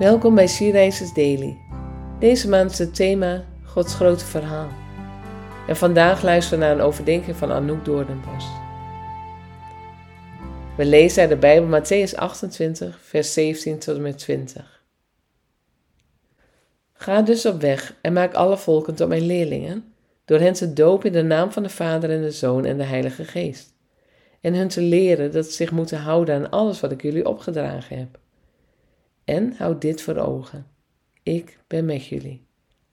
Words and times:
Welkom 0.00 0.34
bij 0.34 0.46
Sierreizers 0.46 1.12
Daily. 1.12 1.58
Deze 2.18 2.48
maand 2.48 2.70
is 2.70 2.78
het 2.78 2.94
thema 2.94 3.44
Gods 3.64 3.94
grote 3.94 4.24
verhaal. 4.24 4.68
En 5.68 5.76
vandaag 5.76 6.22
luisteren 6.22 6.58
we 6.58 6.64
naar 6.64 6.74
een 6.74 6.80
overdenking 6.80 7.36
van 7.36 7.52
Anouk 7.52 7.84
Doornbos. 7.84 8.46
We 10.76 10.84
lezen 10.84 11.20
uit 11.20 11.30
de 11.30 11.36
Bijbel 11.36 11.80
Matthäus 11.80 12.14
28, 12.14 12.98
vers 13.02 13.32
17 13.32 13.78
tot 13.78 13.96
en 13.96 14.02
met 14.02 14.18
20. 14.18 14.82
Ga 16.92 17.22
dus 17.22 17.46
op 17.46 17.60
weg 17.60 17.94
en 18.02 18.12
maak 18.12 18.34
alle 18.34 18.58
volken 18.58 18.94
tot 18.94 19.08
mijn 19.08 19.26
leerlingen, 19.26 19.94
door 20.24 20.38
hen 20.38 20.52
te 20.52 20.72
dopen 20.72 21.06
in 21.06 21.12
de 21.12 21.22
naam 21.22 21.52
van 21.52 21.62
de 21.62 21.68
Vader 21.68 22.10
en 22.10 22.22
de 22.22 22.30
Zoon 22.30 22.64
en 22.64 22.76
de 22.76 22.84
Heilige 22.84 23.24
Geest. 23.24 23.74
En 24.40 24.54
hun 24.54 24.68
te 24.68 24.80
leren 24.80 25.32
dat 25.32 25.46
ze 25.46 25.52
zich 25.52 25.70
moeten 25.70 25.98
houden 25.98 26.34
aan 26.34 26.50
alles 26.50 26.80
wat 26.80 26.92
ik 26.92 27.02
jullie 27.02 27.28
opgedragen 27.28 27.98
heb. 27.98 28.19
En 29.24 29.54
houd 29.56 29.80
dit 29.80 30.02
voor 30.02 30.16
ogen. 30.16 30.66
Ik 31.22 31.58
ben 31.66 31.84
met 31.84 32.06
jullie. 32.06 32.46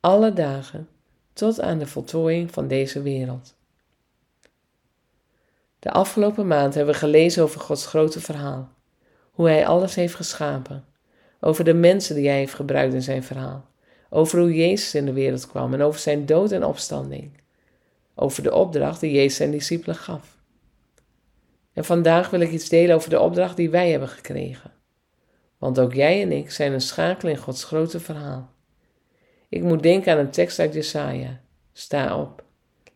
Alle 0.00 0.32
dagen 0.32 0.88
tot 1.32 1.60
aan 1.60 1.78
de 1.78 1.86
voltooiing 1.86 2.52
van 2.52 2.68
deze 2.68 3.02
wereld. 3.02 3.54
De 5.78 5.90
afgelopen 5.90 6.46
maand 6.46 6.74
hebben 6.74 6.94
we 6.94 7.00
gelezen 7.00 7.42
over 7.42 7.60
Gods 7.60 7.86
grote 7.86 8.20
verhaal. 8.20 8.72
Hoe 9.30 9.48
Hij 9.48 9.66
alles 9.66 9.94
heeft 9.94 10.14
geschapen. 10.14 10.84
Over 11.40 11.64
de 11.64 11.74
mensen 11.74 12.14
die 12.14 12.28
Hij 12.28 12.38
heeft 12.38 12.54
gebruikt 12.54 12.94
in 12.94 13.02
zijn 13.02 13.22
verhaal. 13.22 13.66
Over 14.10 14.38
hoe 14.38 14.54
Jezus 14.54 14.94
in 14.94 15.06
de 15.06 15.12
wereld 15.12 15.46
kwam 15.46 15.74
en 15.74 15.82
over 15.82 16.00
zijn 16.00 16.26
dood 16.26 16.52
en 16.52 16.64
opstanding. 16.64 17.40
Over 18.14 18.42
de 18.42 18.54
opdracht 18.54 19.00
die 19.00 19.12
Jezus 19.12 19.36
zijn 19.36 19.50
discipelen 19.50 19.96
gaf. 19.96 20.36
En 21.72 21.84
vandaag 21.84 22.30
wil 22.30 22.40
ik 22.40 22.50
iets 22.50 22.68
delen 22.68 22.96
over 22.96 23.10
de 23.10 23.20
opdracht 23.20 23.56
die 23.56 23.70
wij 23.70 23.90
hebben 23.90 24.08
gekregen. 24.08 24.72
Want 25.64 25.78
ook 25.78 25.94
jij 25.94 26.22
en 26.22 26.32
ik 26.32 26.50
zijn 26.50 26.72
een 26.72 26.80
schakel 26.80 27.28
in 27.28 27.36
Gods 27.36 27.64
grote 27.64 28.00
verhaal. 28.00 28.52
Ik 29.48 29.62
moet 29.62 29.82
denken 29.82 30.12
aan 30.12 30.18
een 30.18 30.30
tekst 30.30 30.58
uit 30.58 30.74
Jesaja. 30.74 31.40
Sta 31.72 32.20
op, 32.20 32.44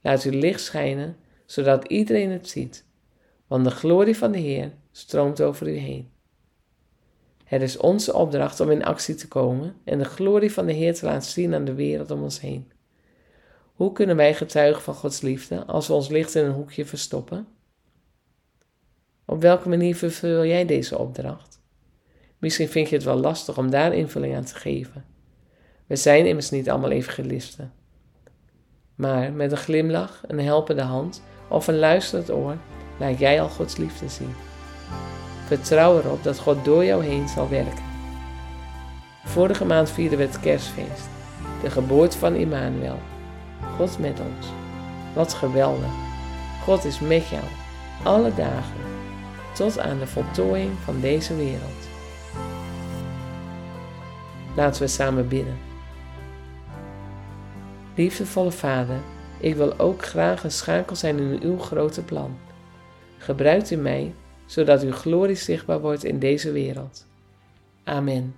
laat 0.00 0.22
uw 0.22 0.38
licht 0.38 0.60
schijnen, 0.60 1.16
zodat 1.46 1.84
iedereen 1.84 2.30
het 2.30 2.48
ziet. 2.48 2.84
Want 3.46 3.64
de 3.64 3.70
glorie 3.70 4.16
van 4.16 4.32
de 4.32 4.38
Heer 4.38 4.72
stroomt 4.92 5.40
over 5.40 5.68
u 5.68 5.76
heen. 5.76 6.10
Het 7.44 7.62
is 7.62 7.76
onze 7.76 8.14
opdracht 8.14 8.60
om 8.60 8.70
in 8.70 8.84
actie 8.84 9.14
te 9.14 9.28
komen 9.28 9.76
en 9.84 9.98
de 9.98 10.04
glorie 10.04 10.52
van 10.52 10.66
de 10.66 10.72
Heer 10.72 10.94
te 10.94 11.04
laten 11.04 11.30
zien 11.30 11.54
aan 11.54 11.64
de 11.64 11.74
wereld 11.74 12.10
om 12.10 12.22
ons 12.22 12.40
heen. 12.40 12.72
Hoe 13.74 13.92
kunnen 13.92 14.16
wij 14.16 14.34
getuigen 14.34 14.82
van 14.82 14.94
Gods 14.94 15.20
liefde 15.20 15.64
als 15.64 15.86
we 15.86 15.92
ons 15.92 16.08
licht 16.08 16.34
in 16.34 16.44
een 16.44 16.52
hoekje 16.52 16.84
verstoppen? 16.84 17.48
Op 19.24 19.40
welke 19.40 19.68
manier 19.68 19.96
vervul 19.96 20.44
jij 20.44 20.64
deze 20.64 20.98
opdracht? 20.98 21.47
Misschien 22.38 22.68
vind 22.68 22.88
je 22.88 22.94
het 22.94 23.04
wel 23.04 23.16
lastig 23.16 23.58
om 23.58 23.70
daar 23.70 23.94
invulling 23.94 24.36
aan 24.36 24.44
te 24.44 24.54
geven. 24.54 25.04
We 25.86 25.96
zijn 25.96 26.26
immers 26.26 26.50
niet 26.50 26.70
allemaal 26.70 26.90
evangelisten. 26.90 27.72
Maar 28.94 29.32
met 29.32 29.50
een 29.50 29.56
glimlach, 29.56 30.22
een 30.26 30.40
helpende 30.40 30.82
hand 30.82 31.22
of 31.48 31.66
een 31.66 31.78
luisterend 31.78 32.30
oor 32.30 32.56
laat 32.98 33.18
jij 33.18 33.40
al 33.40 33.48
Gods 33.48 33.76
liefde 33.76 34.08
zien. 34.08 34.34
Vertrouw 35.46 35.98
erop 35.98 36.22
dat 36.22 36.38
God 36.38 36.64
door 36.64 36.84
jou 36.84 37.04
heen 37.04 37.28
zal 37.28 37.48
werken. 37.48 37.84
Vorige 39.24 39.64
maand 39.64 39.90
vierden 39.90 40.18
we 40.18 40.24
het 40.24 40.40
kerstfeest, 40.40 41.08
de 41.62 41.70
geboorte 41.70 42.18
van 42.18 42.34
Immanuel. 42.34 42.98
God 43.76 43.98
met 43.98 44.20
ons. 44.20 44.46
Wat 45.14 45.34
geweldig. 45.34 45.92
God 46.62 46.84
is 46.84 47.00
met 47.00 47.28
jou, 47.28 47.44
alle 48.04 48.34
dagen, 48.34 48.80
tot 49.54 49.78
aan 49.78 49.98
de 49.98 50.06
voltooiing 50.06 50.72
van 50.84 51.00
deze 51.00 51.36
wereld. 51.36 51.97
Laten 54.58 54.82
we 54.82 54.88
samen 54.88 55.28
bidden. 55.28 55.58
Liefdevolle 57.94 58.50
Vader, 58.50 58.96
ik 59.40 59.54
wil 59.54 59.78
ook 59.78 60.04
graag 60.04 60.44
een 60.44 60.50
schakel 60.50 60.96
zijn 60.96 61.18
in 61.18 61.42
uw 61.42 61.58
grote 61.58 62.02
plan. 62.02 62.38
Gebruikt 63.18 63.70
u 63.70 63.76
mij, 63.76 64.14
zodat 64.46 64.82
uw 64.82 64.92
glorie 64.92 65.36
zichtbaar 65.36 65.80
wordt 65.80 66.04
in 66.04 66.18
deze 66.18 66.52
wereld. 66.52 67.06
Amen. 67.84 68.34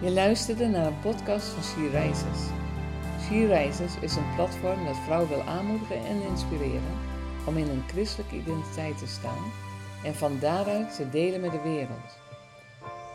Je 0.00 0.10
luisterde 0.10 0.66
naar 0.66 0.86
een 0.86 1.00
podcast 1.00 1.46
van 1.46 1.62
She 1.62 1.98
Rises. 1.98 2.50
She 3.26 3.46
Rises 3.46 3.94
is 4.00 4.16
een 4.16 4.34
platform 4.36 4.84
dat 4.84 4.96
vrouwen 5.04 5.28
wil 5.28 5.42
aanmoedigen 5.42 5.96
en 5.96 6.22
inspireren 6.30 7.10
om 7.46 7.56
in 7.56 7.68
een 7.68 7.88
christelijke 7.88 8.36
identiteit 8.36 8.98
te 8.98 9.06
staan 9.06 9.52
en 10.04 10.14
van 10.14 10.38
daaruit 10.38 10.96
te 10.96 11.10
delen 11.10 11.40
met 11.40 11.50
de 11.50 11.60
wereld. 11.60 12.20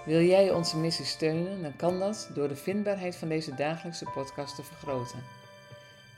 Wil 0.05 0.21
jij 0.21 0.51
onze 0.51 0.77
missie 0.77 1.05
steunen, 1.05 1.61
dan 1.61 1.75
kan 1.75 1.99
dat 1.99 2.29
door 2.33 2.47
de 2.47 2.55
vindbaarheid 2.55 3.15
van 3.15 3.27
deze 3.27 3.55
dagelijkse 3.55 4.05
podcast 4.13 4.55
te 4.55 4.63
vergroten. 4.63 5.19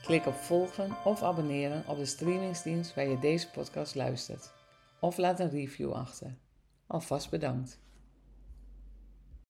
Klik 0.02 0.26
op 0.26 0.34
volgen 0.34 0.96
of 1.04 1.22
abonneren 1.22 1.84
op 1.86 1.96
de 1.96 2.04
streamingsdienst 2.04 2.94
waar 2.94 3.08
je 3.08 3.18
deze 3.18 3.50
podcast 3.50 3.94
luistert. 3.94 4.52
Of 5.00 5.16
laat 5.16 5.40
een 5.40 5.50
review 5.50 5.92
achter. 5.92 6.36
Alvast 6.86 7.30
bedankt. 7.30 7.78